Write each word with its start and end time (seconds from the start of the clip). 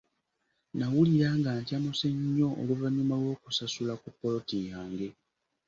Nawulira 0.77 1.29
nga 1.37 1.51
nkyamuse 1.59 2.07
nnyo 2.15 2.49
oluvannyuma 2.61 3.15
lw'okusasula 3.21 3.93
ku 4.01 4.07
ppoloti 4.13 4.57
yange. 4.69 5.09